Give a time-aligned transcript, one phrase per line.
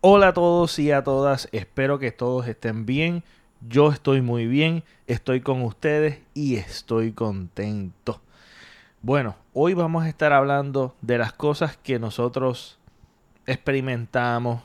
[0.00, 3.24] Hola a todos y a todas, espero que todos estén bien.
[3.68, 8.20] Yo estoy muy bien, estoy con ustedes y estoy contento.
[9.02, 12.78] Bueno, hoy vamos a estar hablando de las cosas que nosotros
[13.46, 14.62] experimentamos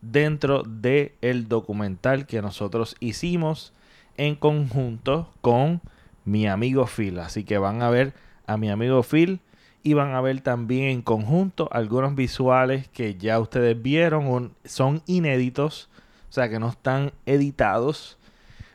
[0.00, 3.72] dentro del el documental que nosotros hicimos
[4.16, 5.80] en conjunto con
[6.24, 7.20] mi amigo Phil.
[7.20, 8.14] Así que van a ver
[8.48, 9.38] a mi amigo Phil
[9.86, 15.88] y van a ver también en conjunto algunos visuales que ya ustedes vieron, son inéditos,
[16.28, 18.18] o sea que no están editados,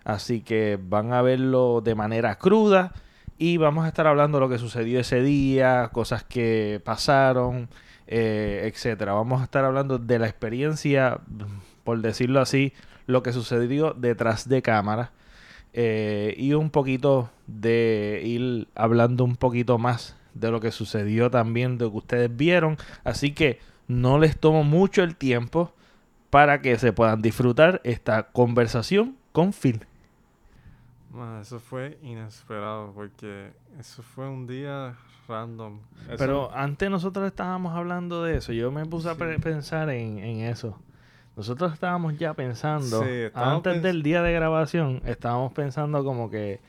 [0.06, 2.94] así que van a verlo de manera cruda
[3.38, 7.68] y vamos a estar hablando de lo que sucedió ese día, cosas que pasaron,
[8.08, 9.12] eh, etcétera.
[9.12, 11.20] Vamos a estar hablando de la experiencia,
[11.84, 12.72] por decirlo así,
[13.06, 15.12] lo que sucedió detrás de cámara.
[15.74, 21.78] Eh, y un poquito de ir hablando un poquito más de lo que sucedió también,
[21.78, 22.78] de lo que ustedes vieron.
[23.04, 25.74] Así que no les tomo mucho el tiempo
[26.30, 29.86] para que se puedan disfrutar esta conversación con Phil.
[31.42, 34.96] eso fue inesperado porque eso fue un día
[35.28, 35.80] random.
[36.18, 38.54] Pero antes nosotros estábamos hablando de eso.
[38.54, 40.78] Yo me puse a pensar en, eso.
[41.36, 46.60] Nosotros estábamos ya pensando, antes del día de grabación, estábamos pensando como que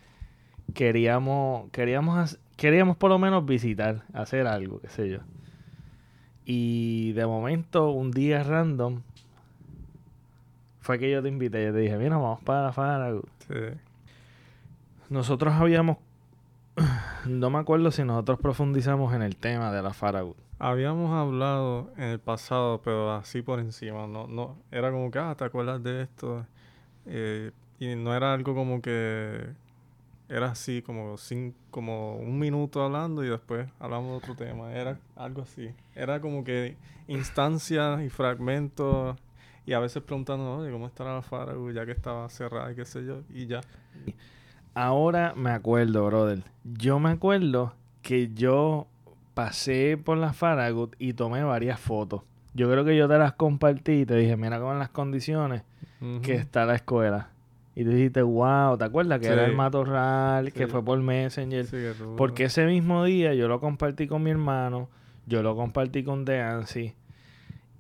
[0.75, 5.19] queríamos, queríamos queríamos por lo menos visitar, hacer algo, qué sé yo.
[6.45, 9.03] Y de momento, un día random,
[10.79, 11.65] fue que yo te invité.
[11.65, 13.29] Yo te dije, mira, vamos para la Faragut.
[13.49, 13.55] Sí.
[15.11, 15.99] Nosotros habíamos.
[17.27, 20.37] No me acuerdo si nosotros profundizamos en el tema de la Faragut.
[20.59, 24.07] Habíamos hablado en el pasado, pero así por encima.
[24.07, 26.47] No, no, era como que, ah, ¿te acuerdas de esto?
[27.07, 29.53] Eh, y no era algo como que
[30.33, 34.73] era así como sin, como un minuto hablando y después hablamos de otro tema.
[34.73, 35.75] Era algo así.
[35.95, 39.19] Era como que instancias y fragmentos
[39.67, 41.75] y a veces preguntando, oye, ¿cómo estará la Faragut?
[41.75, 43.61] Ya que estaba cerrada y qué sé yo, y ya.
[44.73, 46.43] Ahora me acuerdo, brother.
[46.65, 48.87] Yo me acuerdo que yo
[49.35, 52.23] pasé por la Faragut y tomé varias fotos.
[52.55, 55.63] Yo creo que yo te las compartí y te dije, mira cómo en las condiciones
[56.23, 57.32] que está la escuela.
[57.75, 61.67] Y tú dijiste, wow, ¿te acuerdas que era el matorral, que fue por Messenger?
[62.17, 64.91] Porque ese mismo día yo lo compartí con mi hermano,
[65.27, 66.95] yo lo compartí con Deancy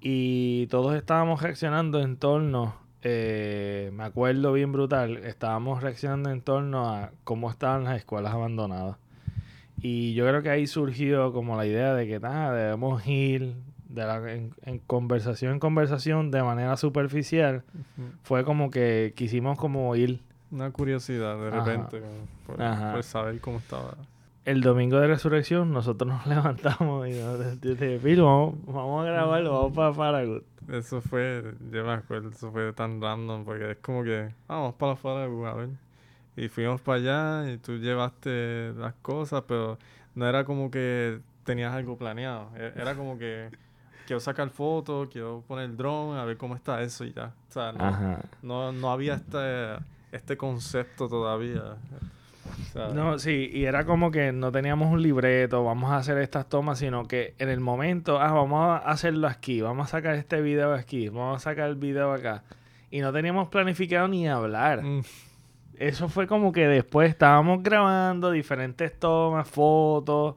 [0.04, 6.88] y todos estábamos reaccionando en torno, eh, me acuerdo bien brutal, estábamos reaccionando en torno
[6.88, 8.96] a cómo estaban las escuelas abandonadas.
[9.80, 13.54] Y yo creo que ahí surgió como la idea de que nada, debemos ir,
[13.92, 17.62] de la, en, conversación en conversación de manera superficial,
[18.22, 20.20] fue como que quisimos como ir.
[20.50, 22.02] Una curiosidad de repente,
[22.46, 23.94] por, saber cómo estaba.
[24.44, 29.94] El domingo de resurrección nosotros nos levantamos y nos dijimos, vamos, a grabarlo, vamos para
[29.94, 30.44] Faragut.
[30.68, 34.96] Eso fue, yo me acuerdo, eso fue tan random porque es como que, vamos para
[34.96, 35.68] Faragut, a ver.
[36.36, 39.78] Y fuimos para allá y tú llevaste las cosas, pero
[40.14, 42.50] no era como que tenías algo planeado.
[42.56, 43.50] E, era como que
[44.06, 47.32] quiero sacar fotos, quiero poner el drone, a ver cómo está eso y ya.
[47.48, 47.72] O sea,
[48.42, 49.76] no, no, había este,
[50.12, 51.76] este concepto todavía.
[52.94, 56.78] no, sí, y era como que no teníamos un libreto, vamos a hacer estas tomas,
[56.78, 60.74] sino que en el momento, ah, vamos a hacerlo aquí, vamos a sacar este video
[60.74, 62.42] aquí, vamos a sacar el video acá.
[62.90, 64.82] Y no teníamos planificado ni hablar.
[64.82, 65.02] Mm.
[65.78, 70.36] Eso fue como que después estábamos grabando diferentes tomas, fotos,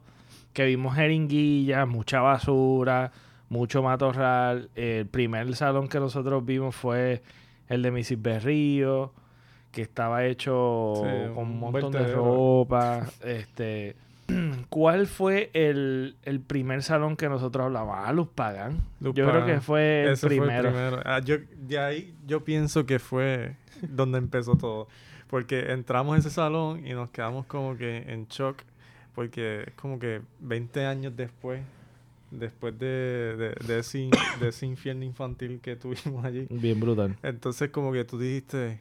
[0.52, 3.12] que vimos jeringuillas, mucha basura,
[3.48, 4.70] mucho matorral.
[4.74, 7.22] El primer salón que nosotros vimos fue
[7.68, 8.22] el de Mrs.
[8.22, 9.12] Berrío,
[9.72, 11.02] que estaba hecho
[11.34, 13.06] con un montón de ropa.
[13.24, 13.96] este,
[14.68, 17.96] ¿Cuál fue el, primer salón que nosotros hablábamos?
[17.98, 18.82] Ah, Luz Pagan.
[19.00, 21.00] yo creo que fue el primero.
[21.04, 24.88] Ah, yo, de ahí yo pienso que fue donde empezó todo.
[25.28, 28.62] Porque entramos en ese salón y nos quedamos como que en shock.
[29.14, 31.60] Porque es como que 20 años después
[32.38, 34.10] después de, de, ese,
[34.40, 36.46] de ese infierno infantil que tuvimos allí.
[36.50, 37.16] Bien brutal.
[37.22, 38.80] Entonces como que tú dijiste,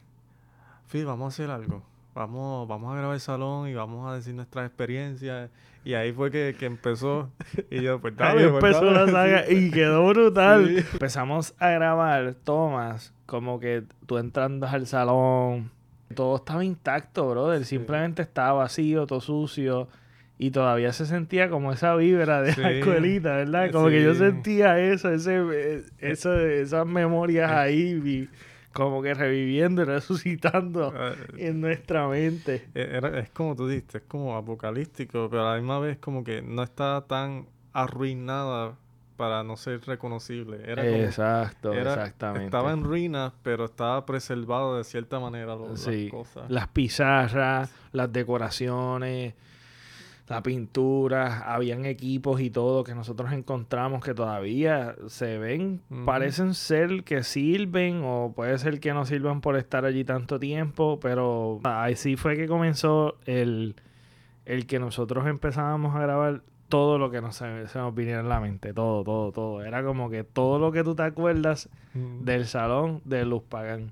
[0.90, 1.84] Phil, vamos a hacer algo.
[2.14, 5.50] Vamos, vamos a grabar el salón y vamos a decir nuestras experiencias.
[5.84, 7.30] Y ahí fue que, empezó.
[7.70, 10.78] Y yo, pues dale, pues, empezó la saga y quedó brutal.
[10.94, 15.72] Empezamos a grabar tomas como que tú entrando al salón.
[16.14, 17.66] Todo estaba intacto, brother.
[17.66, 19.90] Simplemente estaba vacío, todo sucio
[20.38, 23.72] y todavía se sentía como esa vibra de la escuelita, ¿verdad?
[23.72, 28.28] Como que yo sentía eso, ese, eh, eso, esas memorias ahí,
[28.74, 32.66] como que reviviendo y resucitando ah, en nuestra mente.
[32.74, 36.64] Es como tú dices, es como apocalíptico, pero a la misma vez como que no
[36.64, 38.74] está tan arruinada
[39.16, 40.60] para no ser reconocible.
[40.70, 42.46] Era como- Exacto, era- exactamente.
[42.48, 46.50] Estaba en ruinas, pero estaba preservado de cierta manera lo- Sí, las cosas.
[46.52, 49.34] las pizarras, las decoraciones,
[50.28, 57.04] la pintura, habían equipos y todo que nosotros encontramos que todavía se ven, parecen ser
[57.04, 61.96] que sirven o puede ser que no sirvan por estar allí tanto tiempo, pero ahí
[61.96, 63.76] sí fue que comenzó el,
[64.46, 68.30] el que nosotros empezábamos a grabar todo lo que nos, se, se nos viniera en
[68.30, 69.64] la mente, todo, todo, todo.
[69.64, 73.92] Era como que todo lo que tú te acuerdas del salón de Luz Pagán.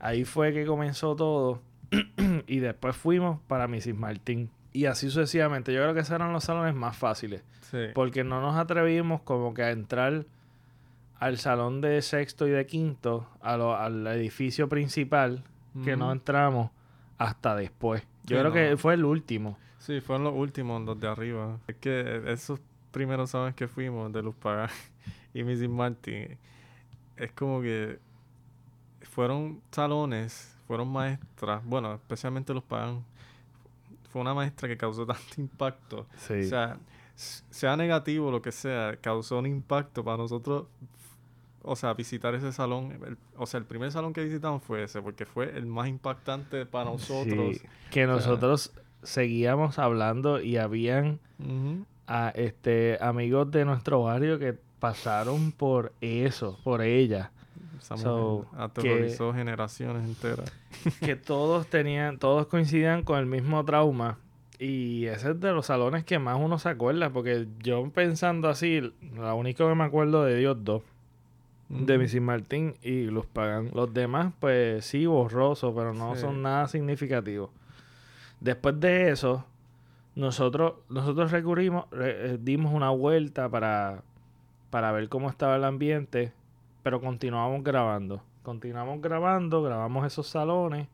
[0.00, 1.62] Ahí fue que comenzó todo.
[2.48, 3.94] y después fuimos para Mrs.
[3.94, 4.50] Martín.
[4.74, 5.72] Y así sucesivamente.
[5.72, 7.42] Yo creo que esos eran los salones más fáciles.
[7.70, 7.78] Sí.
[7.94, 10.26] Porque no nos atrevimos como que a entrar
[11.18, 15.42] al salón de sexto y de quinto, a lo- al edificio principal,
[15.84, 16.70] que no entramos
[17.18, 18.02] hasta después.
[18.24, 18.52] Yo Sí, creo no.
[18.52, 19.56] que fue el último.
[19.78, 21.58] Sí, fueron los últimos, los de arriba.
[21.66, 22.60] Es que esos
[22.90, 24.68] primeros salones que fuimos de Luz Pagán
[25.34, 25.68] y Mrs.
[25.68, 26.36] Martin,
[27.16, 27.98] es como que
[29.02, 33.04] fueron salones, fueron maestras, bueno, especialmente Luz Pagán,
[34.14, 36.06] fue una maestra que causó tanto impacto.
[36.16, 36.34] Sí.
[36.34, 36.78] O sea,
[37.16, 40.66] sea negativo lo que sea, causó un impacto para nosotros,
[41.64, 42.92] o sea, visitar ese salón.
[43.04, 46.64] El- o sea, el primer salón que visitamos fue ese, porque fue el más impactante
[46.64, 47.56] para nosotros.
[47.56, 48.72] Sí, que nosotros
[49.02, 51.18] seguíamos hablando y habían
[52.06, 57.32] a este amigos de nuestro barrio que pasaron por eso, por ella,
[57.84, 60.50] Esa So, mujer aterrorizó generaciones enteras.
[61.00, 64.18] que todos tenían, todos coincidían con el mismo trauma
[64.58, 68.92] y ese es de los salones que más uno se acuerda, porque yo pensando así,
[69.16, 70.82] la única que me acuerdo de Dios dos,
[71.68, 71.98] de.
[71.98, 72.20] Mrs.
[72.20, 76.20] Martín y Luz Pagán, los demás pues sí borrosos, pero no Sí.
[76.22, 77.50] son nada significativos.
[78.40, 79.44] Después de eso,
[80.14, 84.02] nosotros, nosotros recurrimos, re- eh, dimos una vuelta para,
[84.70, 86.32] para ver cómo estaba el ambiente,
[86.84, 88.22] pero continuamos grabando.
[88.44, 90.86] Continuamos grabando, grabamos esos salones.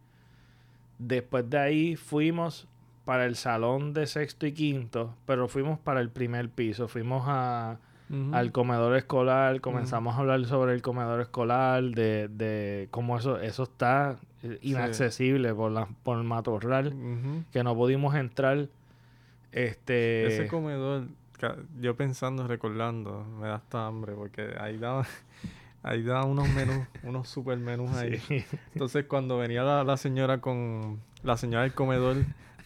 [0.98, 2.68] Después de ahí fuimos
[3.04, 6.86] para el salón de sexto y quinto, pero fuimos para el primer piso.
[6.86, 7.78] Fuimos a,
[8.32, 13.64] al comedor escolar, comenzamos a hablar sobre el comedor escolar, de, de cómo eso, eso
[13.64, 14.16] está
[14.62, 16.94] inaccesible por la, por el matorral,
[17.52, 18.68] que no pudimos entrar.
[19.52, 21.08] Este Ese comedor,
[21.80, 25.04] yo pensando, recordando, me da hasta hambre porque ahí daba,
[25.82, 28.18] ahí daba unos menús, unos super menús ahí.
[28.18, 28.44] sí.
[28.74, 32.16] Entonces cuando venía la, la señora con la señora del comedor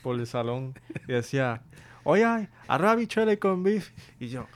[0.03, 0.75] por el salón
[1.09, 1.63] y decía,
[2.05, 3.91] oye, arroz habichuela y con beef.
[4.21, 4.47] Y yo,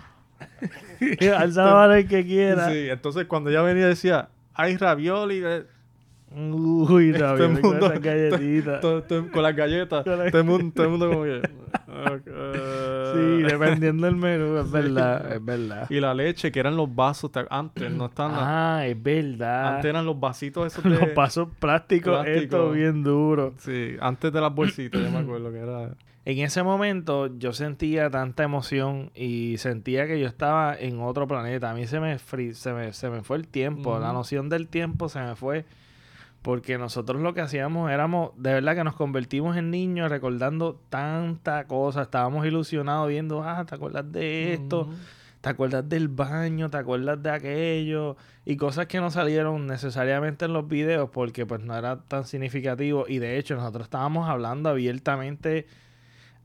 [1.36, 2.70] al sábado el que quiera.
[2.70, 5.64] sí, entonces cuando ella venía decía, hay ravioli, eh,
[6.36, 8.80] Uy, ravioli con esas galletitas.
[8.82, 11.42] todo- todo- con las galletas, todo el mundo, todo el mundo como que...
[13.14, 15.86] Sí, dependiendo del menú, es verdad, es verdad.
[15.90, 19.76] Y la leche, que eran los vasos, te- antes no las- Ah, es verdad.
[19.76, 20.90] Antes eran los vasitos esos de...
[20.90, 22.40] Los pasos plásticos, Plástico.
[22.56, 23.54] esto bien duro.
[23.58, 25.90] Sí, antes de las bolsitas, yo me acuerdo que era...
[26.24, 31.70] En ese momento yo sentía tanta emoción y sentía que yo estaba en otro planeta.
[31.70, 34.68] A mí se me, fri- se me, se me fue el tiempo, la noción del
[34.68, 35.64] tiempo se me fue.
[36.42, 41.66] Porque nosotros lo que hacíamos éramos, de verdad que nos convertimos en niños recordando tanta
[41.66, 42.02] cosa.
[42.02, 44.88] Estábamos ilusionados viendo, ah, ¿te acuerdas de esto?
[45.40, 46.70] ¿Te acuerdas del baño?
[46.70, 48.16] ¿Te acuerdas de aquello?
[48.44, 53.04] Y cosas que no salieron necesariamente en los videos porque pues no era tan significativo.
[53.08, 55.66] Y de hecho nosotros estábamos hablando abiertamente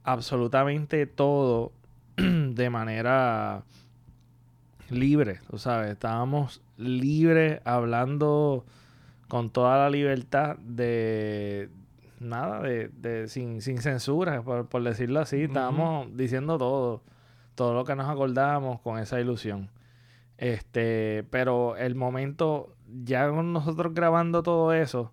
[0.04, 1.72] absolutamente todo
[2.16, 3.64] de manera
[4.90, 5.90] libre, tú sabes.
[5.90, 8.64] Estábamos libres hablando
[9.34, 11.68] con toda la libertad de
[12.20, 15.42] nada, de, de sin, sin censura, por, por decirlo así.
[15.42, 17.02] Estábamos diciendo todo,
[17.56, 19.72] todo lo que nos acordábamos con esa ilusión.
[20.38, 25.12] Este, pero el momento, ya con nosotros grabando todo eso,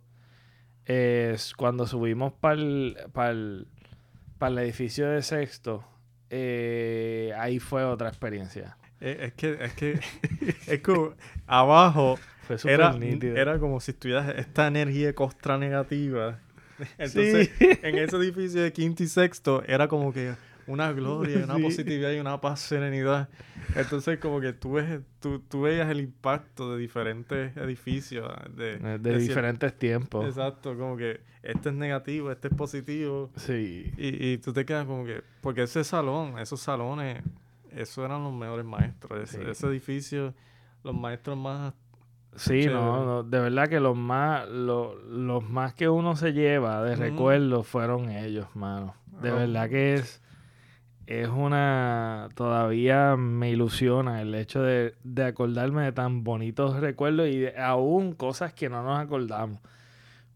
[0.85, 5.83] es cuando subimos para el, para el edificio de sexto,
[6.29, 8.77] eh, ahí fue otra experiencia.
[8.99, 9.99] Eh, Es que, es que,
[10.67, 11.15] es como
[11.47, 12.19] abajo
[12.53, 13.35] Fue súper era, nítido.
[13.35, 16.39] era como si estuvieras esta energía costra negativa.
[16.97, 17.69] Entonces, Sí.
[17.83, 20.33] en ese edificio de quinto y sexto era como que
[20.67, 21.61] una gloria, una Sí.
[21.63, 23.29] positividad y una paz, serenidad.
[23.75, 28.31] Entonces, como que tú, ves, tú, tú veías el impacto de diferentes edificios.
[28.55, 30.25] De, de, de cier- diferentes tiempos.
[30.27, 33.31] Exacto, como que este es negativo, este es positivo.
[33.37, 33.91] Sí.
[33.97, 37.21] Y, y tú te quedas como que, porque ese salón, esos salones,
[37.71, 39.21] esos eran los mejores maestros.
[39.23, 39.49] Ese, Sí.
[39.49, 40.33] ese edificio,
[40.83, 41.73] los maestros más...
[42.35, 46.81] Sí, no, no, de verdad que los más, lo- los más que uno se lleva
[46.83, 47.01] de Ujú.
[47.01, 48.95] recuerdos fueron ellos, mano.
[49.21, 49.35] De Oh.
[49.35, 50.21] verdad que es,
[51.07, 52.29] es una...
[52.35, 58.13] Todavía me ilusiona el hecho de, de acordarme de tan bonitos recuerdos y de- aún
[58.13, 59.59] cosas que no nos acordamos.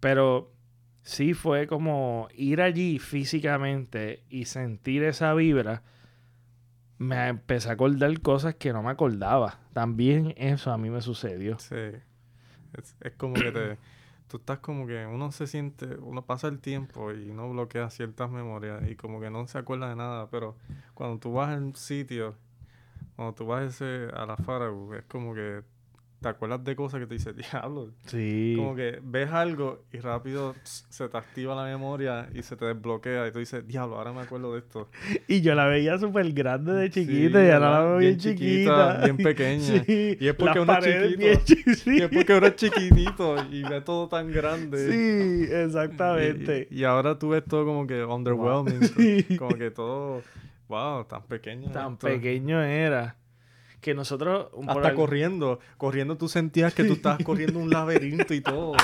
[0.02, 0.52] Pero
[1.02, 5.82] sí fue como ir allí físicamente y sentir esa vibra.
[6.98, 9.60] Me empecé a acordar cosas que no me acordaba.
[9.74, 11.60] También eso a mí me sucedió.
[11.60, 11.76] Sí.
[12.74, 13.78] Es, como que te...
[14.28, 18.32] Tú estás como que uno se siente, uno pasa el tiempo y uno bloquea ciertas
[18.32, 20.56] memorias y como que no se acuerda de nada, pero
[20.96, 22.36] cuando tú vas al sitio,
[23.16, 25.62] cuando tú vas ese, a la Faragu, es como que
[26.26, 28.56] te acuerdas de cosas que te dices, diablo, Sí.
[28.58, 33.28] como que ves algo y rápido se te activa la memoria y se te desbloquea
[33.28, 34.90] y tú dices, diablo, ahora me acuerdo de esto.
[35.28, 38.20] Y yo la veía súper grande de Sí, chiquita y ahora la veo bien, Bien
[38.20, 39.04] chiquita, chiquita.
[39.04, 39.84] bien pequeña.
[39.86, 40.18] Sí.
[40.20, 41.76] Y es porque uno es chiquito.
[41.76, 41.98] sí.
[41.98, 44.78] Y es porque ahora es chiquitito y ve todo tan grande.
[44.92, 46.68] Sí, exactamente.
[46.72, 49.38] Y, y ahora tú ves todo como que underwhelming.
[49.38, 50.22] Como que todo,
[50.68, 51.70] wow, tan pequeño.
[51.72, 52.08] Tan esto.
[52.08, 53.16] pequeño era.
[53.86, 54.48] Que nosotros...
[54.52, 55.60] por Hasta corriendo.
[55.78, 58.74] Corriendo tú sentías que tú estabas corriendo un laberinto y todo.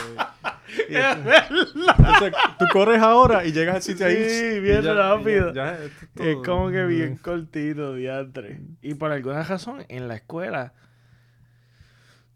[0.89, 4.29] Y- entonces tú corres ahora y llegas al sitio ahí.
[4.29, 5.53] Sí, bien ya- y ya- rápido.
[5.53, 5.77] ya
[6.15, 8.61] es como que bien cortito, diantre.
[8.81, 10.71] Y por alguna razón, en la escuela,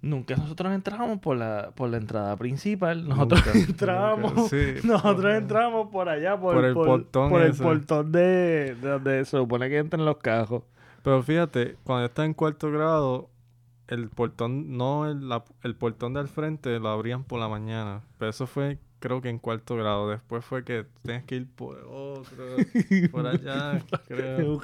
[0.02, 3.08] nunca nosotros entrábamos por la, por la entrada principal.
[3.08, 4.74] Nosotros Nunca, entrábamos, nunca, sí.
[4.88, 9.38] nosotros entrábamos por allá, por, Por el portón por el portón de, de donde se
[9.38, 10.64] supone que entran los cajos.
[11.06, 13.30] Pero fíjate, cuando yo estaba en cuarto grado,
[13.88, 18.02] el portón, no el, la- el portón del frente lo abrían por la mañana.
[18.18, 20.10] Pero eso fue, creo que en cuarto grado.
[20.10, 22.58] Después fue que tienes que ir por otro,
[23.12, 24.58] por allá, creo.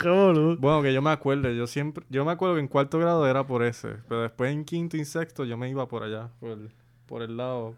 [0.59, 3.45] Bueno, que yo me acuerdo, yo siempre, yo me acuerdo que en cuarto grado era
[3.45, 6.71] por ese, pero después en quinto y sexto yo me iba por allá, por el,
[7.05, 7.75] por el lado,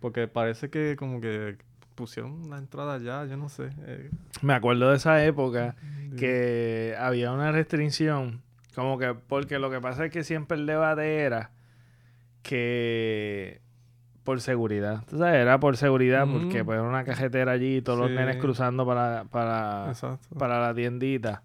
[0.00, 1.56] porque parece que como que
[1.96, 3.70] pusieron la entrada allá, yo no sé.
[3.80, 4.10] eh,
[4.42, 5.74] Me acuerdo de esa época
[6.16, 8.42] que había una restricción,
[8.76, 11.50] como que, porque lo que pasa es que siempre el debate era
[12.42, 13.60] que
[14.24, 17.98] por seguridad, tú sabes, era por seguridad porque pues era una cajetera allí y todos
[17.98, 20.36] los nenes cruzando para, para, Exacto.
[20.36, 21.42] para la tiendita,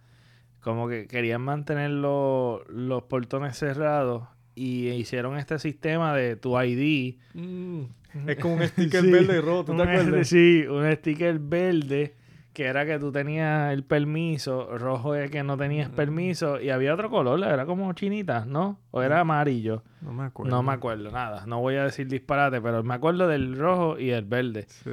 [0.61, 7.17] como que querían mantener los, los portones cerrados y hicieron este sistema de tu ID.
[7.35, 7.83] Mm,
[8.27, 10.27] es como un sticker Sí, verde y rojo, ¿tú te acuerdas?
[10.27, 12.15] Sí, un sticker verde
[12.53, 15.95] que era que tú tenías el permiso, rojo es que no tenías Mm.
[15.95, 18.77] permiso y había otro color, era como chinita, ¿no?
[18.91, 20.51] O era amarillo, No me acuerdo.
[20.53, 24.09] no me acuerdo nada, no voy a decir disparate, pero me acuerdo del rojo y
[24.11, 24.65] el verde.
[24.67, 24.91] Sí.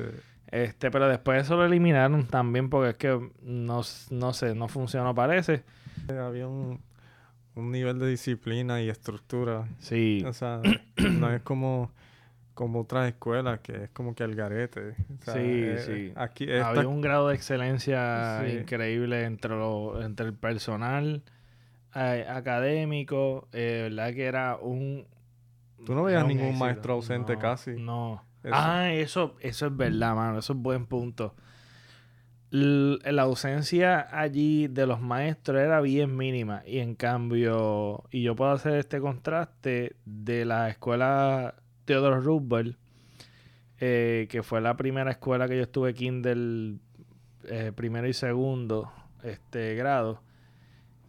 [0.50, 5.14] Este, pero después eso lo eliminaron también porque es que no, no sé, no funcionó
[5.14, 5.64] parece.
[6.08, 6.80] Eh, Había un,
[7.56, 9.66] un nivel de disciplina y estructura.
[9.80, 10.62] Sí, O sea,
[10.96, 11.90] no es como,
[12.58, 14.96] como otras escuelas que es como que al garete.
[15.20, 16.12] O sea, Sí, eh, sí.
[16.16, 18.50] Aquí esta- había un grado de excelencia Sí.
[18.58, 21.22] increíble entre, lo- entre el personal
[21.94, 25.06] eh, académico, eh, verdad que era un...
[25.86, 26.64] Tú no veías ningún éxito.
[26.64, 27.70] maestro ausente No, casi.
[27.78, 28.24] No.
[28.42, 28.52] Eso.
[28.56, 31.34] Ah, eso, eso es verdad, mano, eso es buen punto.
[32.50, 38.34] L- la ausencia allí de los maestros era bien mínima y en cambio, y yo
[38.34, 41.54] puedo hacer este contraste de la escuela
[41.88, 42.76] Theodore Roosevelt,
[43.80, 46.76] eh, que fue la primera escuela que yo estuve Kindle
[47.44, 48.92] eh, primero y segundo
[49.22, 50.20] este grado.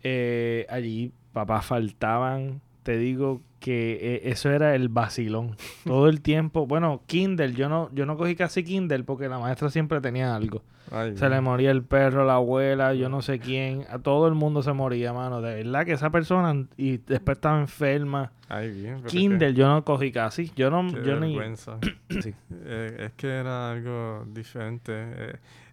[0.03, 5.56] Eh, allí, papá, faltaban, te digo que eh, eso era el vacilón.
[5.86, 9.70] Todo el tiempo, bueno, Kindle, yo no, yo no cogí casi Kindle porque la maestra
[9.70, 10.63] siempre tenía algo.
[10.92, 14.34] Ay, Se le moría el perro, la abuela, yo no sé quién, a todo el
[14.34, 15.39] mundo se moría, mano.
[15.42, 18.32] De verdad que esa persona y después estaba enferma.
[18.48, 19.04] ay, bien.
[19.04, 21.36] Kindle yo no cogí casi, yo no, qué yo ni...
[21.36, 21.78] vergüenza.
[22.22, 22.34] Sí.
[22.66, 24.92] Eh, es que era algo diferente.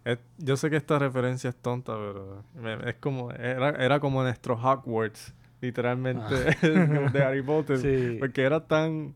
[0.05, 2.43] Eh, yo sé que esta referencia es tonta, pero
[2.85, 7.77] es como era, era como nuestro Hogwarts, literalmente, de Harry Potter.
[7.77, 7.81] Ah.
[7.81, 8.17] Sí.
[8.19, 9.15] Porque era tan...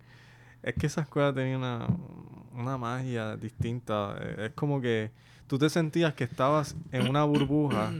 [0.63, 1.87] Es que esa escuela tenía una,
[2.53, 4.15] una magia distinta.
[4.19, 5.11] Eh, Es como que
[5.47, 7.91] tú te sentías que estabas en una burbuja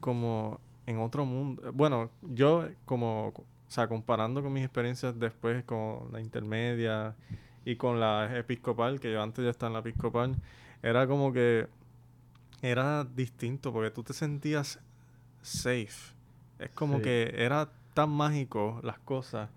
[0.00, 1.70] como en otro mundo.
[1.72, 7.14] Bueno, yo como, o sea, comparando con mis experiencias después con la intermedia
[7.64, 10.36] y con la episcopal, que yo antes ya estaba en la episcopal,
[10.82, 11.68] era como que
[12.60, 14.80] era distinto porque tú te sentías
[15.42, 16.14] safe.
[16.64, 17.02] Es como Sí.
[17.02, 19.48] que era tan mágico las cosas.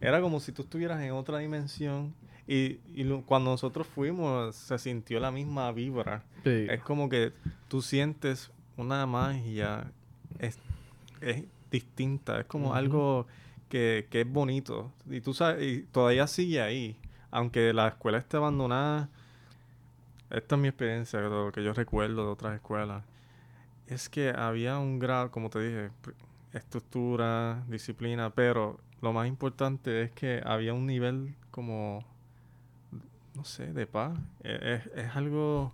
[0.00, 2.14] Era como si tú estuvieras en otra dimensión
[2.46, 6.24] y, y lo- cuando nosotros fuimos se sintió la misma vibra.
[6.44, 6.66] Sí.
[6.70, 7.32] Es como que
[7.68, 9.92] tú sientes una magia,
[10.38, 10.58] es,
[11.20, 13.26] es distinta, es como algo
[13.68, 14.90] que, que es bonito.
[15.08, 16.96] Y tú sabes, y todavía sigue ahí,
[17.30, 19.08] aunque la escuela esté abandonada.
[20.30, 23.04] Esta es mi experiencia, lo que yo recuerdo de otras escuelas.
[23.86, 25.90] es que había un grado, como te dije,
[26.52, 32.04] estructura, disciplina, pero lo más importante es que había un nivel como,
[33.34, 34.18] no sé, de paz.
[34.42, 35.72] E, es, es algo,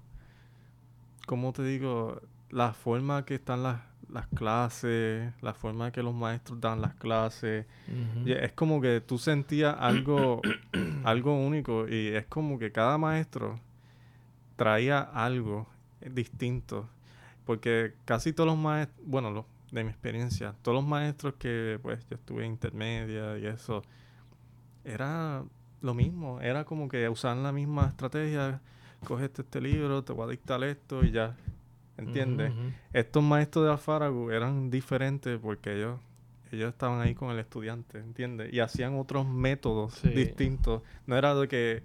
[1.26, 2.20] como te digo,
[2.50, 3.80] la forma que están las,
[4.10, 7.66] las clases, la forma que los maestros dan las clases,
[8.24, 10.40] es como que tú sentías algo,
[11.04, 13.60] algo único y es como que cada maestro
[14.56, 15.66] traía algo
[16.00, 16.88] distinto.
[17.44, 22.16] Porque casi todos los maestros, bueno, de mi experiencia, todos los maestros que pues yo
[22.16, 23.82] estuve en intermedia y eso,
[24.84, 25.44] era
[25.80, 28.60] lo mismo, era como que usaban la misma estrategia,
[29.04, 31.36] coges este libro, te voy a dictar esto y ya,
[31.96, 32.52] ¿entiendes?
[32.92, 36.00] Estos maestros de Afaragu eran diferentes porque ellos
[36.52, 38.52] ellos estaban ahí con el estudiante, ¿entiendes?
[38.52, 40.82] Y hacían otros métodos distintos.
[41.06, 41.82] No era de que,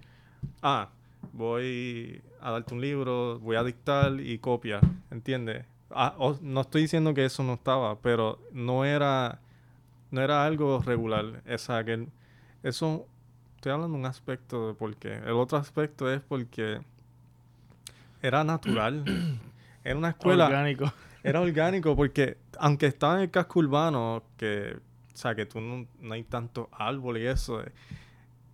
[0.62, 0.88] ah,
[1.32, 5.66] voy a darte un libro, voy a dictar y copia, ¿entiendes?
[5.94, 9.40] Ah, no estoy diciendo que eso no estaba, pero no era,
[10.10, 11.42] no era algo regular.
[11.46, 12.08] Esa, que
[12.62, 13.06] eso,
[13.56, 15.14] estoy hablando de un aspecto de por qué.
[15.18, 16.80] El otro aspecto es porque
[18.22, 19.04] era natural.
[19.84, 20.46] era una escuela...
[20.46, 20.92] Orgánico.
[21.24, 25.86] Era orgánico porque, aunque estaba en el casco urbano, que, o sea, que tú no,
[26.02, 27.64] no hay tanto árbol y eso,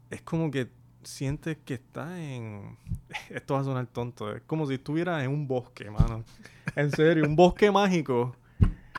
[0.09, 0.69] es como que
[1.03, 2.77] sientes que estás en.
[3.31, 4.35] Esto va a sonar tonto.
[4.35, 6.25] Es como si estuvieras en un bosque, mano.
[6.77, 8.37] En serio, un bosque mágico.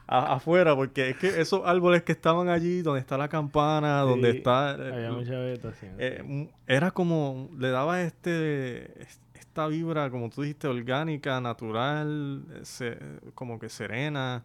[0.07, 4.75] afuera, porque es que esos árboles que estaban allí, donde está la campana, donde está.
[4.77, 5.95] Eh, había mucha vegetación.
[5.97, 7.49] Eh, era como.
[7.57, 9.07] Le daba este.
[9.33, 12.45] Esta vibra, como tú dijiste, orgánica, natural,
[13.35, 14.43] como que serena.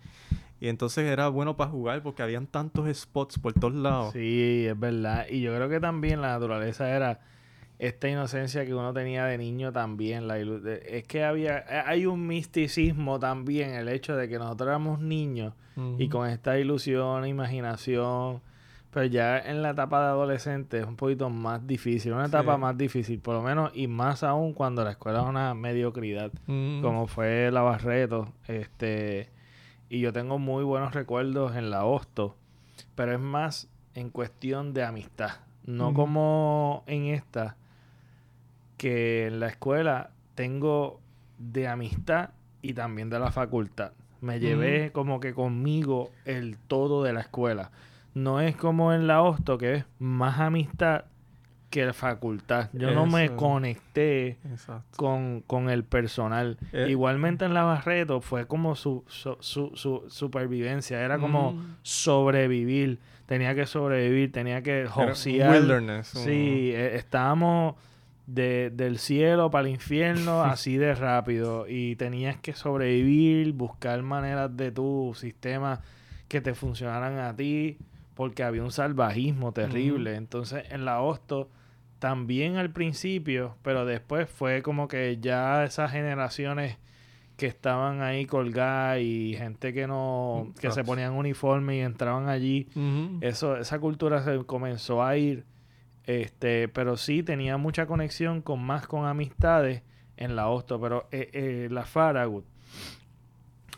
[0.59, 4.13] Y entonces era bueno para jugar porque habían tantos spots por todos lados.
[4.15, 5.27] Sí, es verdad.
[5.31, 7.21] Y yo creo que también la naturaleza era
[7.79, 10.27] esta inocencia que uno tenía de niño también.
[10.29, 15.01] La es que había, eh, hay un misticismo también, el hecho de que nosotros éramos
[15.01, 15.55] niños
[15.99, 18.41] y con esta ilusión, imaginación,
[18.91, 22.79] pero ya en la etapa de adolescente es un poquito más difícil, una etapa más
[22.79, 27.51] difícil, por lo menos, y más aún cuando la escuela es una mediocridad, como fue
[27.51, 29.29] la Barreto, este,
[29.91, 32.37] y yo tengo muy buenos recuerdos en la Hosto,
[32.95, 37.57] pero es más en cuestión de amistad, no como en esta,
[38.77, 41.01] que en la escuela tengo
[41.39, 42.31] de amistad
[42.63, 43.93] y también de la facultad.
[44.21, 47.71] Me llevé como que conmigo el todo de la escuela.
[48.15, 51.05] No es como en la Hosto, que es más amistad
[51.71, 52.71] que la facultad.
[52.73, 54.39] Yo no me conecté
[54.97, 56.59] con, con, el personal.
[56.73, 61.03] Eh, Igualmente en la Barreto fue como su, su, su, supervivencia.
[61.03, 62.99] Era como sobrevivir.
[63.27, 65.51] Tenía que sobrevivir, tenía que josear.
[65.51, 66.07] Wilderness.
[66.07, 67.75] Sí, e, estábamos
[68.27, 71.67] de, del cielo para el infierno así de rápido.
[71.69, 75.81] Y tenías que sobrevivir, buscar maneras de tu sistema
[76.29, 77.79] que te funcionaran a ti
[78.15, 80.17] porque había un salvajismo terrible.
[80.17, 81.51] Entonces en la Hosto
[81.99, 86.79] también al principio, pero después fue como que ya esas generaciones
[87.37, 92.69] que estaban ahí colgadas y gente que no que se ponían uniforme y entraban allí,
[93.21, 95.45] eso esa cultura se comenzó a ir
[96.07, 99.83] este, pero sí tenía mucha conexión con más con amistades
[100.17, 100.81] en la Hosto.
[100.81, 102.45] Pero eh, eh, la Faragut,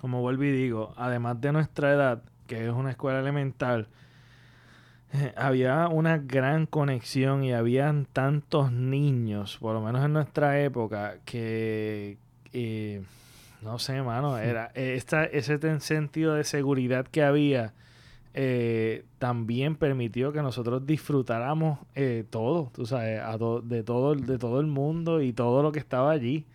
[0.01, 3.89] como vuelvo y digo, además de nuestra edad, que es una escuela elemental,
[5.15, 11.17] eh, había una gran conexión y habían tantos niños, por lo menos en nuestra época,
[11.25, 12.19] que
[13.63, 17.73] no sé, mano, era esta, ese sentido de seguridad que había
[18.41, 23.21] eh, también permitió que nosotros disfrutáramos eh, todo, tú sabes,
[23.65, 26.47] de, todo, de todo el mundo y todo lo que estaba allí.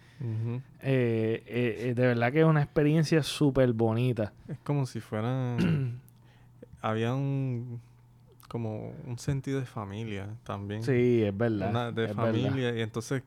[0.80, 4.32] Eh, de verdad que es una experiencia súper bonita.
[4.48, 6.00] Es como si fueran...
[6.82, 7.82] había un...
[8.48, 10.84] como un sentido de familia también.
[10.84, 11.92] Sí, es verdad.
[11.92, 13.24] de familia y entonces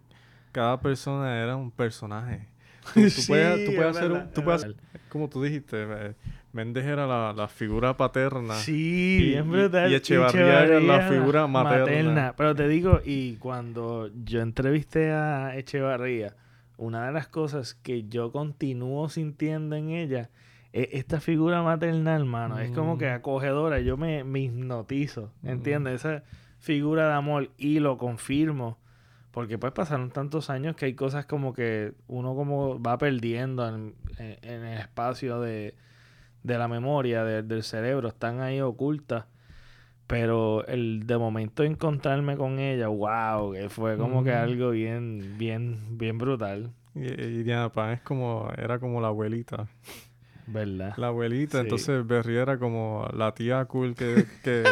[0.50, 2.48] cada persona era un personaje.
[2.94, 4.66] Tú, puedes, tú puedes hacer un, tú puedes,
[5.10, 6.14] como tú dijiste,
[6.56, 8.54] Méndez era la, figura paterna.
[8.54, 9.92] Sí, bien brutal.
[9.92, 12.34] Y, Echevarría, era la figura materna.
[12.34, 16.34] Pero te digo, y cuando yo entrevisté a Echevarría,
[16.78, 20.30] una de las cosas que yo continúo sintiendo en ella
[20.72, 22.58] es esta figura maternal, hermano.
[22.58, 23.14] Es como que mm.
[23.14, 23.80] acogedora.
[23.80, 25.48] Yo me, me hipnotizo, mm.
[25.48, 26.06] ¿entiendes?
[26.06, 26.22] Esa
[26.58, 28.78] figura de amor y lo confirmo.
[29.30, 33.94] Porque pues pasaron tantos años que hay cosas como que uno como va perdiendo en
[34.18, 35.74] el espacio de,
[36.46, 39.24] de la memoria del cerebro están ahí ocultas.
[40.06, 45.98] Pero el de momento encontrarme con ella, wow, que fue como que algo bien, bien,
[45.98, 46.70] bien brutal.
[46.94, 49.66] Y, Diana Pan es como, era como la abuelita.
[50.46, 50.94] ¿Verdad?
[50.96, 51.64] La abuelita, Sí.
[51.64, 54.62] entonces Berry era como la tía cool que, que,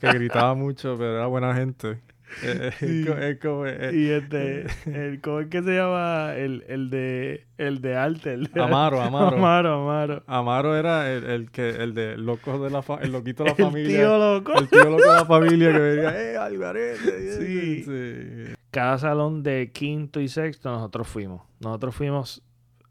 [0.00, 1.98] que gritaba mucho, pero era buena gente.
[2.42, 3.00] Eh, eh, Sí.
[3.02, 6.34] es co- es como, eh, Y este, el, ¿cómo es que se llama?
[6.34, 8.32] El, el de, el de arte.
[8.34, 9.36] El de Amaro, Amaro.
[9.36, 10.22] Amaro, Amaro.
[10.26, 13.54] Amaro era el, el que el de loco de la fa- el loquito de la
[13.58, 13.96] El familia.
[13.98, 14.52] tío loco.
[14.58, 17.32] El tío loco de la familia que venía, ¡eh, Alvarete!
[17.38, 17.84] Sí.
[17.84, 18.54] sí.
[18.72, 21.42] Cada salón de quinto y sexto nosotros fuimos.
[21.60, 22.42] Nosotros fuimos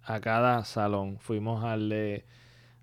[0.02, 1.18] a cada salón.
[1.20, 2.26] Fuimos al de,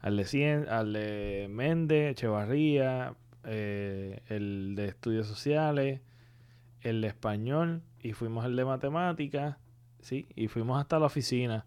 [0.01, 6.01] al de, Cien- al de Méndez, Echevarría, eh, el de estudios sociales,
[6.83, 9.57] el de español y fuimos al de matemáticas,
[10.01, 11.65] sí, y fuimos hasta la oficina.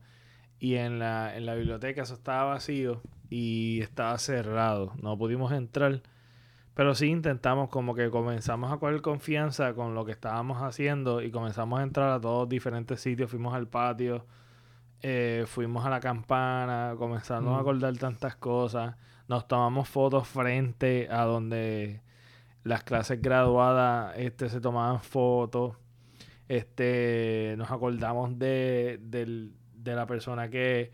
[0.59, 4.93] Y en la, en la biblioteca eso estaba vacío y estaba cerrado.
[5.01, 6.01] No pudimos entrar.
[6.73, 11.31] Pero sí intentamos como que comenzamos a coger confianza con lo que estábamos haciendo y
[11.31, 13.29] comenzamos a entrar a todos diferentes sitios.
[13.31, 14.25] Fuimos al patio,
[15.01, 17.61] eh, fuimos a la campana, comenzamos a Mm.
[17.61, 18.95] acordar tantas cosas.
[19.29, 22.01] Nos tomamos fotos frente a donde
[22.65, 25.77] las clases graduadas este, se tomaban fotos.
[26.49, 30.91] Este, nos acordamos de, de la persona que,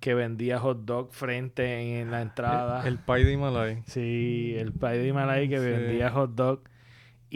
[0.00, 2.82] que vendía hot dog frente en la entrada.
[2.82, 3.82] El, el pay de Himalaya.
[3.86, 5.64] Sí, el país de Himalaya que Sí.
[5.64, 6.60] vendía hot dog.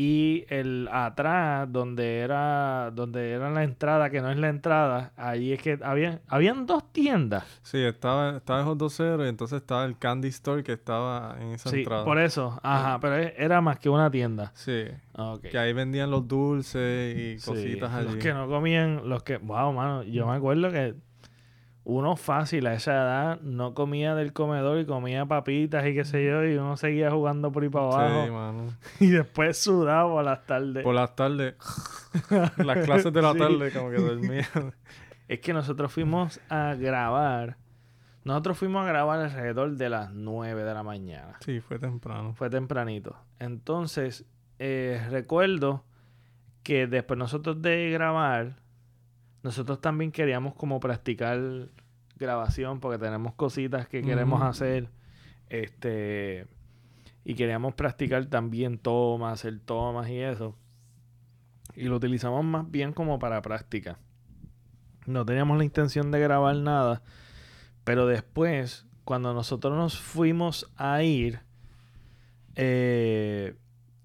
[0.02, 5.52] Y el atrás, donde era, donde era la entrada, que no es la entrada, ahí
[5.52, 7.44] es que había, habían dos tiendas.
[7.62, 11.48] Sí, estaba, estaba el Hot 2.0 y entonces estaba el Candy Store que estaba en
[11.48, 12.06] esa Sí, entrada.
[12.06, 12.58] por eso.
[12.62, 14.52] Ajá, pero e- era más que una tienda.
[14.54, 14.84] Sí,
[15.50, 18.06] que ahí vendían los dulces y Sí, cositas allí.
[18.06, 20.94] Los que no comían, los que, wow, mano, yo me acuerdo que
[21.84, 26.24] uno fácil a esa edad no comía del comedor y comía papitas y qué sé
[26.24, 28.24] yo, y uno seguía jugando por ahí para abajo.
[28.26, 28.66] Sí, mano.
[29.00, 30.84] Y después sudaba a las tardes.
[30.84, 31.54] Por las tardes,
[32.58, 33.38] las clases de la Sí.
[33.38, 34.44] tarde como que dormían.
[35.28, 37.56] Es que nosotros fuimos a grabar.
[38.24, 41.36] Nosotros fuimos a grabar alrededor de las 9 de la mañana.
[41.40, 42.34] Sí, fue temprano.
[42.34, 43.14] Fue tempranito.
[43.38, 44.26] Entonces,
[44.58, 45.84] eh, recuerdo
[46.64, 48.56] que después nosotros de grabar,
[49.42, 51.68] nosotros también queríamos como practicar
[52.16, 54.88] grabación porque tenemos cositas que queremos hacer.
[55.48, 56.46] Este.
[57.24, 60.56] Y queríamos practicar también tomas, hacer tomas y eso.
[61.74, 63.98] Y lo utilizamos más bien como para práctica.
[65.06, 67.02] No teníamos la intención de grabar nada.
[67.84, 71.40] Pero después, cuando nosotros nos fuimos a ir,
[72.56, 73.54] eh,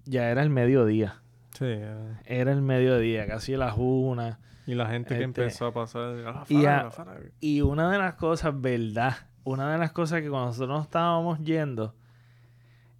[0.04, 1.22] ya era el mediodía.
[1.58, 1.78] Sí.
[2.24, 4.40] Era el mediodía, casi las una.
[4.66, 6.16] Y la gente que Este, empezó a pasar.
[6.26, 7.18] "Ah, y Fara, a- Fara".
[7.40, 11.38] Y una de las cosas, verdad, una de las cosas que cuando nosotros nos estábamos
[11.44, 11.94] yendo,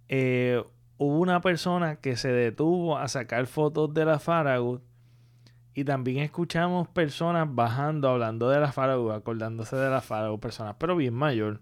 [0.07, 0.63] eh,
[0.97, 4.81] hubo una persona que se detuvo a sacar fotos de la Faragut
[5.73, 10.95] y también escuchamos personas bajando hablando de la Faragut, acordándose de la Faragut, personas, pero
[10.95, 11.59] bien mayor.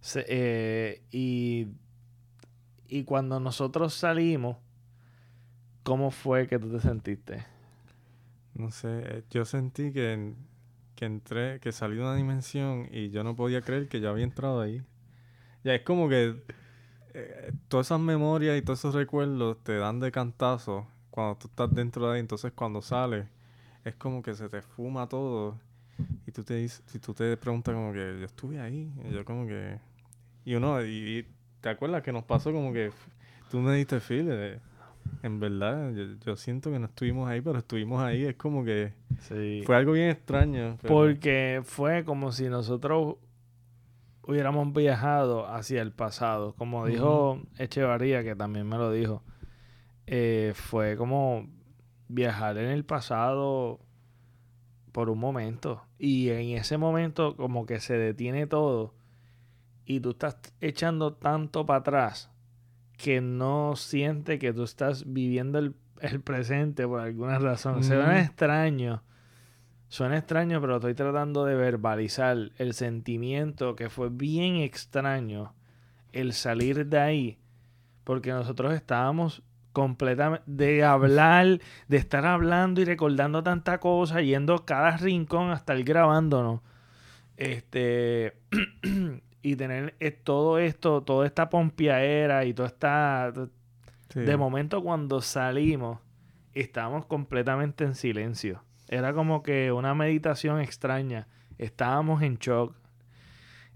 [0.00, 1.66] Se- eh, y,
[2.88, 4.56] y cuando nosotros salimos,
[5.82, 7.44] ¿cómo fue que tú te sentiste?
[8.54, 10.34] No sé, eh, yo sentí que,
[10.94, 14.24] que entré, que salí de una dimensión y yo no podía creer que yo había
[14.24, 14.82] entrado ahí.
[15.64, 16.42] Ya es como que
[17.14, 21.72] eh, todas esas memorias y todos esos recuerdos te dan de cantazo cuando tú estás
[21.74, 22.20] dentro de ahí.
[22.20, 23.26] Entonces cuando sales,
[23.84, 25.58] es como que se te fuma todo.
[26.26, 29.46] Y tú te si tú te preguntas como que yo estuve ahí, y yo como
[29.46, 29.78] que.
[30.44, 31.26] Y uno, y,
[31.60, 32.90] te acuerdas que nos pasó como que
[33.50, 34.60] tú me diste feel.
[35.22, 38.24] En verdad, yo, yo siento que no estuvimos ahí, pero estuvimos ahí.
[38.24, 39.62] Es como que Sí.
[39.64, 40.78] fue algo bien extraño.
[40.82, 43.16] pero- Porque fue como si nosotros
[44.22, 46.54] hubiéramos viajado hacia el pasado.
[46.56, 49.22] Como dijo Echevarría, que también me lo dijo.
[50.06, 51.48] eh, fue como
[52.08, 53.80] viajar en el pasado
[54.92, 55.82] por un momento.
[55.98, 58.94] Y en ese momento como que se detiene todo.
[59.86, 62.30] Y tú estás echando tanto para atrás
[62.96, 67.82] que no siente que tú estás viviendo el, el presente por alguna razón.
[67.82, 68.06] Se Ujú.
[68.08, 69.02] ve extraño.
[69.88, 75.54] Suena extraño, pero estoy tratando de verbalizar el sentimiento que fue bien extraño
[76.12, 77.38] el salir de ahí.
[78.02, 84.96] Porque nosotros estábamos completamente de hablar, de estar hablando y recordando tanta cosa, yendo cada
[84.96, 86.60] rincón a estar grabándonos.
[87.36, 88.34] Este
[89.44, 93.32] y tener eh, todo esto, toda esta pompiaera y toda esta
[94.08, 94.20] Sí.
[94.20, 95.98] de momento cuando salimos,
[96.52, 98.62] estábamos completamente en silencio.
[98.88, 101.26] Era como que una meditación extraña.
[101.58, 102.74] Estábamos en shock.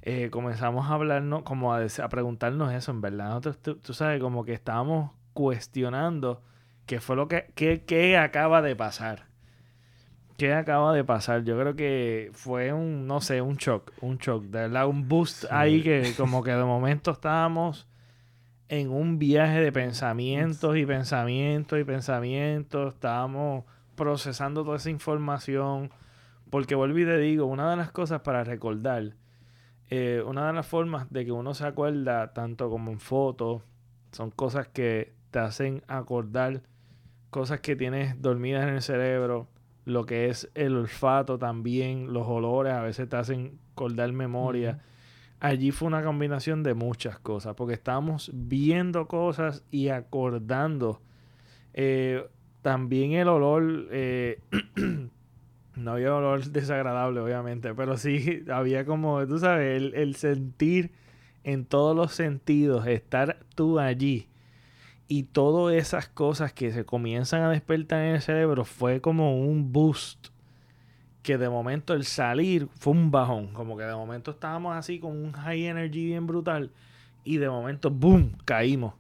[0.03, 3.29] Eh, comenzamos a hablarnos, como a, a preguntarnos eso, en verdad.
[3.29, 6.43] Nosotros, tú, tú sabes, como que estábamos cuestionando
[6.87, 9.27] qué fue lo que qué- qué acaba de pasar.
[10.39, 11.43] ¿Qué acaba de pasar?
[11.43, 15.47] Yo creo que fue un, no sé, un shock, un shock, de verdad, un boost
[15.51, 17.89] ahí que como que de momento estábamos
[18.69, 23.65] en un viaje de pensamientos y pensamientos y pensamientos, estábamos
[23.97, 25.91] procesando toda esa información,
[26.51, 29.15] porque vuelvo y te digo, una de las cosas para recordar,
[29.91, 33.63] eh, una de las formas de que uno se acuerda, tanto como en fotos,
[34.13, 36.63] son cosas que te hacen acordar
[37.31, 39.49] cosas que tienes dormidas en el cerebro,
[39.89, 44.81] lo que es el olfato también, los olores a veces te hacen acordar memoria.
[45.41, 51.01] Allí fue una combinación de muchas cosas, porque estábamos viendo cosas y acordando.
[51.73, 52.27] Eh,
[52.61, 54.41] también el olor, eh,
[55.77, 60.93] no había olor desagradable, obviamente, pero sí había como, tú sabes, el, el sentir
[61.45, 64.28] en todos los sentidos, estar tú allí
[65.09, 69.73] y todas esas cosas que se comienzan a despertar en el cerebro fue como un
[69.73, 70.29] boost.
[71.23, 73.49] Que de momento el salir fue un bajón.
[73.49, 76.71] Como que de momento estábamos así con un high energy bien brutal.
[77.25, 78.95] Y de momento, boom, caímos.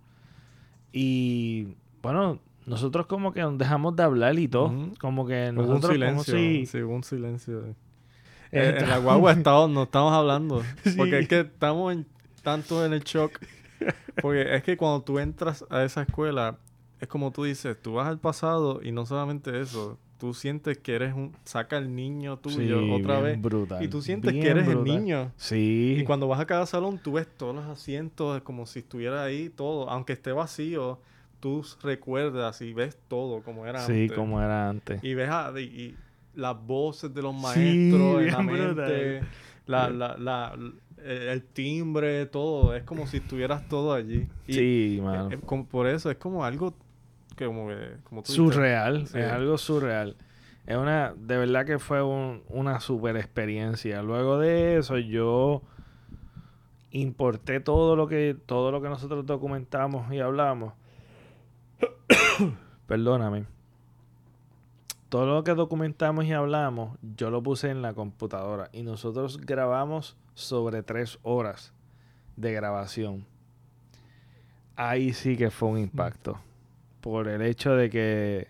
[0.92, 1.68] Y
[2.02, 4.72] bueno, nosotros como que dejamos de hablar y todo.
[4.98, 6.66] Como que nosotros un silencio, como si...
[6.66, 7.64] sí, un silencio.
[8.50, 10.62] Eh, en la guagua estamos, no estamos hablando.
[10.96, 12.06] Porque es que estamos en,
[12.42, 13.38] tanto en el shock
[14.22, 16.58] porque es que cuando tú entras a esa escuela,
[17.00, 20.94] es como tú dices, tú vas al pasado y no solamente eso, tú sientes que
[20.94, 21.34] eres un...
[21.44, 23.40] Saca el niño tuyo otra vez.
[23.40, 25.32] Brutal, y tú sientes que eres el niño.
[25.36, 25.96] Sí.
[25.98, 29.48] Y cuando vas a cada salón, tú ves todos los asientos como si estuviera ahí
[29.48, 29.88] todo.
[29.88, 31.00] Aunque esté vacío,
[31.40, 34.10] tú recuerdas y ves todo como era antes.
[34.10, 35.02] Sí, como era antes.
[35.02, 35.94] Y ves y,
[36.34, 39.20] las voces de los maestros en la mente.
[39.66, 40.72] La, la, la, eh,
[41.04, 42.74] el timbre, todo.
[42.74, 44.28] Es como si estuvieras todo allí.
[44.48, 45.30] sí, mano.
[45.30, 45.38] Eh,
[45.70, 46.74] por eso es como algo
[47.36, 47.68] que como,
[48.04, 49.02] como surreal.
[49.02, 50.16] Es algo surreal.
[50.66, 54.02] Es una, de verdad que fue una super experiencia.
[54.02, 55.62] Luego de eso, yo
[56.90, 60.74] importé todo lo que, todo lo que nosotros documentamos y hablamos.
[62.86, 63.46] Perdóname.
[65.08, 68.68] Todo lo que documentamos y hablamos, yo lo puse en la computadora.
[68.72, 71.72] Y nosotros grabamos sobre tres horas
[72.36, 73.24] de grabación.
[74.76, 76.38] Ahí sí que fue un impacto.
[77.00, 78.48] Por el hecho de que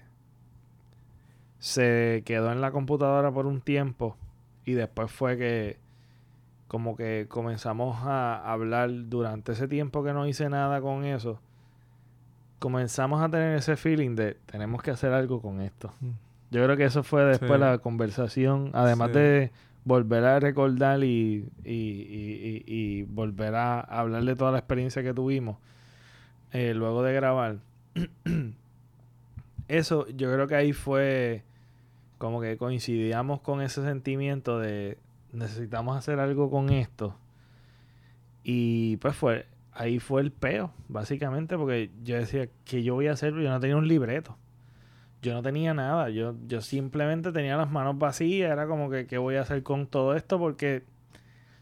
[1.58, 4.16] se quedó en la computadora por un tiempo
[4.64, 5.78] y después fue que
[6.66, 11.40] como que comenzamos a hablar durante ese tiempo que no hice nada con eso.
[12.58, 15.92] Comenzamos a tener ese feeling de tenemos que hacer algo con esto.
[16.00, 16.27] Mm.
[16.50, 19.50] Yo creo que eso fue después la conversación, además de
[19.84, 25.58] volver a recordar y, y, volver a hablar de toda la experiencia que tuvimos
[26.52, 27.58] eh, luego de grabar.
[29.68, 31.42] Eso yo creo que ahí fue
[32.16, 34.96] como que coincidíamos con ese sentimiento de
[35.32, 37.14] necesitamos hacer algo con esto.
[38.42, 43.12] Y pues fue, ahí fue el peo, básicamente, porque yo decía que yo voy a
[43.12, 44.36] hacer, yo no tenía un libreto
[45.22, 46.10] yo no tenía nada.
[46.10, 48.52] Yo, yo simplemente tenía las manos vacías.
[48.52, 50.38] Era como que, ¿qué voy a hacer con todo esto?
[50.38, 50.84] Porque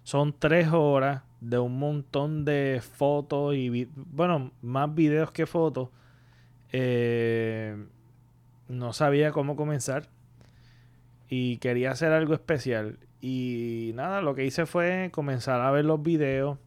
[0.02, 5.88] son tres horas de un montón de fotos y, bueno, más videos que fotos.
[6.72, 7.76] Eh,
[8.68, 10.08] no sabía cómo comenzar.
[11.28, 12.98] Y quería hacer algo especial.
[13.20, 16.58] Y nada, lo que hice fue comenzar a ver los videos.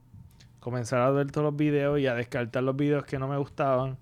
[0.59, 3.97] Comenzar a ver todos los videos y a descartar los videos que no me gustaban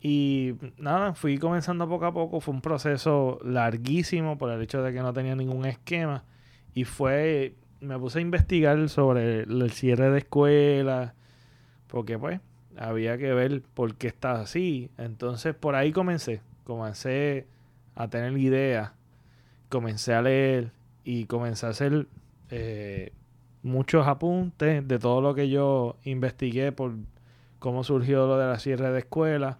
[0.00, 2.40] y nada, fui comenzando poco a poco.
[2.40, 6.24] Fue un proceso larguísimo por el hecho de que no tenía ningún esquema.
[6.74, 11.14] Y fue, me puse a investigar sobre el cierre de escuelas.
[11.88, 12.40] Porque pues
[12.76, 14.90] había que ver por qué está así.
[14.98, 16.42] Entonces por ahí comencé.
[16.64, 17.46] Comencé
[17.96, 18.92] a tener ideas.
[19.68, 20.70] Comencé a leer
[21.04, 22.06] y comencé a hacer
[22.50, 23.12] eh,
[23.62, 26.94] muchos apuntes de todo lo que yo investigué por
[27.58, 29.56] cómo surgió lo de la cierre de escuelas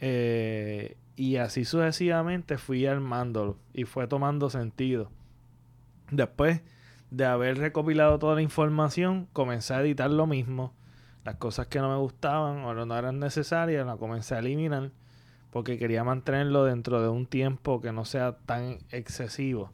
[0.00, 5.10] eh, y así sucesivamente fui armándolo y fue tomando sentido.
[6.10, 6.62] Después
[7.10, 10.74] de haber recopilado toda la información, comencé a editar lo mismo.
[11.24, 14.90] Las cosas que no me gustaban o no eran necesarias, las comencé a eliminar
[15.50, 19.72] porque quería mantenerlo dentro de un tiempo que no sea tan excesivo,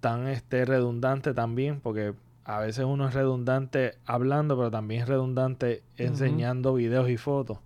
[0.00, 5.82] tan este redundante también, porque a veces uno es redundante hablando, pero también es redundante
[5.96, 7.58] enseñando videos y fotos.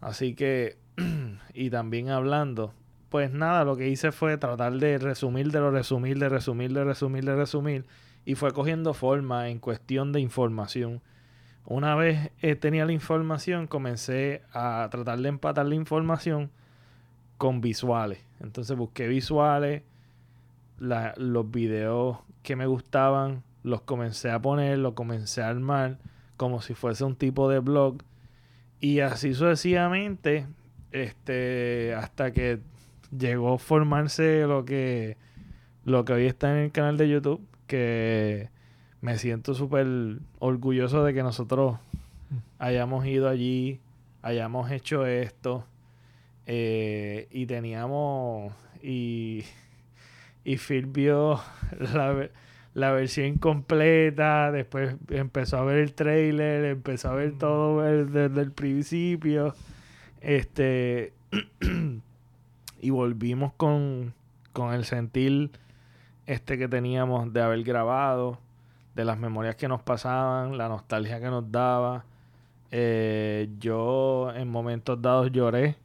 [0.00, 0.78] Así que
[1.54, 2.74] y también hablando,
[3.08, 6.84] pues nada, lo que hice fue tratar de resumir, de lo resumir, de resumir, de
[6.84, 7.86] resumir, de resumir,
[8.24, 11.02] y fue cogiendo forma en cuestión de información.
[11.64, 16.50] Una vez eh, tenía la información, comencé a tratar de empatar la información
[17.38, 18.20] con visuales.
[18.40, 19.82] Entonces busqué visuales
[20.78, 25.98] los videos que me gustaban, los comencé a poner, los comencé a armar
[26.36, 28.02] como si fuese un tipo de blog.
[28.80, 30.46] Y así sucesivamente,
[30.92, 32.60] este, hasta que
[33.16, 35.16] llegó a formarse lo que,
[35.84, 38.50] lo que hoy está en el canal de YouTube, que
[39.00, 39.86] me siento súper
[40.38, 41.78] orgulloso de que nosotros
[42.30, 42.36] mm.
[42.58, 43.80] hayamos ido allí,
[44.22, 45.66] hayamos hecho esto.
[46.46, 48.52] Eh, y teníamos.
[48.82, 49.44] Y,
[50.44, 51.40] y Phil vio
[51.94, 52.28] la,
[52.74, 54.50] la, versión completa.
[54.52, 56.64] Después empezó a ver el trailer.
[56.64, 57.38] Empezó a ver mm.
[57.38, 59.54] todo desde el principio.
[60.22, 61.12] Este.
[62.80, 64.14] y volvimos con,
[64.52, 65.50] con el sentir
[66.26, 68.38] este que teníamos de haber grabado
[68.94, 72.04] de las memorias que nos pasaban, la nostalgia que nos daba.
[72.70, 75.76] Eh, yo en momentos dados lloré.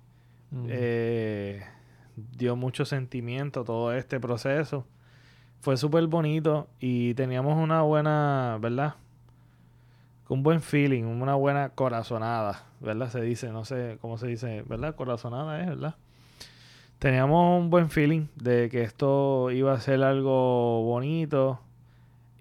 [0.68, 1.62] Eh,
[2.16, 4.86] dio mucho sentimiento todo este proceso.
[5.62, 8.96] Fue súper bonito y teníamos una buena, ¿verdad?
[10.30, 13.10] Un buen feeling, una buena corazonada, ¿verdad?
[13.10, 14.96] Se dice, no sé cómo se dice, ¿verdad?
[14.96, 15.96] Corazonada es, ¿verdad?
[17.00, 21.62] Teníamos un buen feeling de que esto iba a ser algo bonito,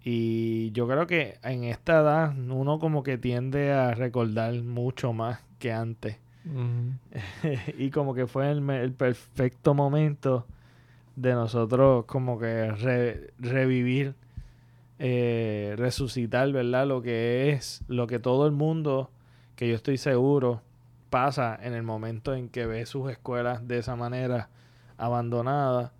[0.08, 5.40] y yo creo que en esta edad uno como que tiende a recordar mucho más
[5.58, 6.18] que antes.
[7.76, 10.46] y como que fue el, perfecto momento
[11.16, 12.70] de nosotros como que
[13.40, 14.14] revivir,
[14.98, 16.86] eh, resucitar, ¿verdad?
[16.86, 19.10] Lo que es, lo que todo el mundo,
[19.54, 20.62] que yo estoy seguro,
[21.10, 24.48] pasa en el momento en que ve sus escuelas de esa manera
[24.98, 25.92] abandonadas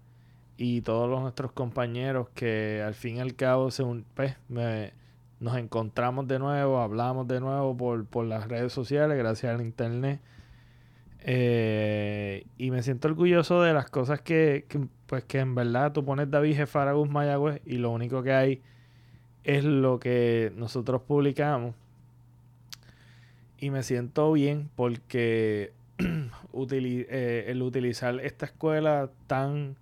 [0.56, 6.26] y todos los nuestros compañeros que al fin y al cabo se pues, nos encontramos
[6.26, 10.20] de nuevo, hablamos de nuevo por, por las redes sociales, gracias al internet.
[11.20, 14.64] Eh, y me siento orgulloso de las cosas que,
[15.06, 18.62] pues que en verdad tú pones David Jefaragus Mayagüez y lo único que hay
[19.46, 21.74] es lo que nosotros publicamos.
[23.58, 29.76] Y me siento bien porque eh, el utilizar esta escuela tan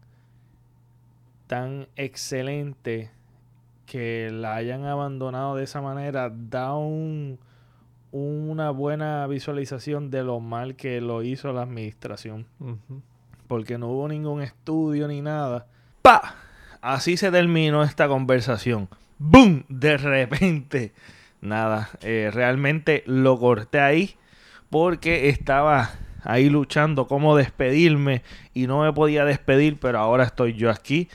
[1.46, 3.11] tan excelente
[3.87, 7.38] que la hayan abandonado de esa manera da un,
[8.12, 12.46] una buena visualización de lo mal que lo hizo la administración.
[13.48, 15.66] Porque no hubo ningún estudio ni nada.
[16.03, 16.35] ¡Pa!
[16.81, 18.88] Así se terminó esta conversación.
[19.26, 19.64] ¡Boom!
[19.70, 20.92] De repente.
[21.40, 24.16] Nada, eh, realmente lo corté ahí
[24.68, 30.70] porque estaba ahí luchando cómo despedirme y no me podía despedir, pero ahora estoy yo
[30.70, 31.08] aquí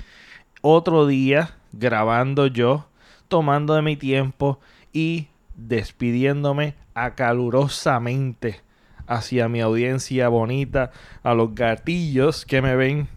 [0.61, 2.87] otro día grabando yo,
[3.27, 4.59] tomando de mi tiempo
[4.91, 8.61] y despidiéndome acalurosamente
[9.05, 10.91] hacia mi audiencia bonita,
[11.21, 13.07] a los gatillos que me ven.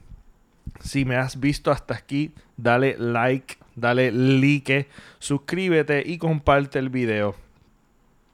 [0.81, 7.35] Si me has visto hasta aquí, dale like, dale like, suscríbete y comparte el video.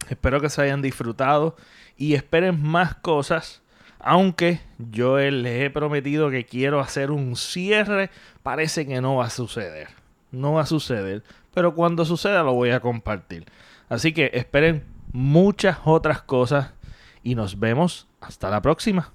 [0.09, 1.57] Espero que se hayan disfrutado
[1.97, 3.63] y esperen más cosas
[4.01, 8.11] aunque yo les he prometido que quiero hacer un cierre,
[8.43, 9.89] parece que no va a suceder.
[10.31, 11.23] No va a suceder,
[11.55, 13.47] pero cuando suceda lo voy a compartir.
[13.89, 16.73] Así que esperen muchas otras cosas
[17.23, 19.13] y nos vemos hasta la próxima.